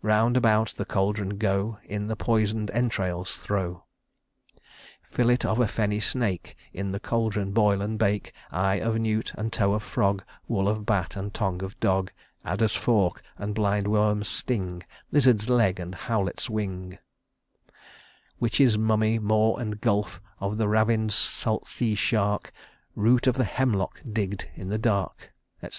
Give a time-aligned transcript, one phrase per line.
[0.00, 3.84] "Round about the caldron go; In the poison'd entrails throw.
[5.02, 9.52] Fillet of a fenny snake, In the caldron boil and bake; Eye of newt and
[9.52, 12.10] toe of frog, Wool of bat and tongue of dog,
[12.42, 16.96] Adder's fork and blind worm's sting, Lizard's leg and howlet's wing:
[18.40, 22.50] Witches' mummy; maw and gulf Of the ravin'd salt sea shark,
[22.94, 25.74] Root of hemlock digg'd i' the dark," etc.